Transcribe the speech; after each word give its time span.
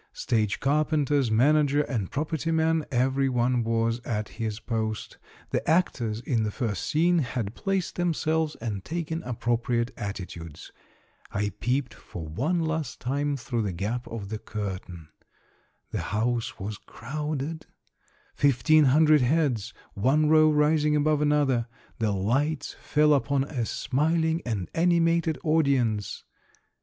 Stage 0.13 0.59
carpenters, 0.59 1.29
manager, 1.29 1.81
and 1.83 2.09
property 2.09 2.49
man, 2.49 2.83
every 2.89 3.29
one 3.29 3.63
was 3.63 3.99
at 3.99 4.29
his 4.29 4.59
post. 4.59 5.19
The 5.51 5.69
actors 5.69 6.21
in 6.21 6.41
the 6.41 6.49
first 6.49 6.85
scene 6.85 7.19
had 7.19 7.53
placed 7.53 7.97
themselves, 7.97 8.55
and 8.55 8.83
taken 8.83 9.21
appropriate 9.21 9.91
attitudes. 9.95 10.71
I 11.31 11.49
peeped 11.59 11.93
for 11.93 12.27
one 12.27 12.61
last 12.61 12.99
time 12.99 13.37
through 13.37 13.61
the 13.61 13.73
gap 13.73 14.07
of 14.07 14.29
the 14.29 14.39
curtain. 14.39 15.09
The' 15.91 16.01
house 16.17 16.57
was 16.59 16.79
crowded,— 16.79 17.67
fifteen 18.35 18.85
hundred 18.85 19.21
heads, 19.21 19.71
one 19.93 20.29
row 20.29 20.49
rising 20.51 20.95
above 20.95 21.21
another; 21.21 21.67
the 21.99 22.11
lights 22.11 22.73
fell 22.81 23.13
upon 23.13 23.43
a 23.43 23.67
smiling 23.67 24.41
and 24.47 24.67
animated 24.73 25.37
audience. 25.43 26.23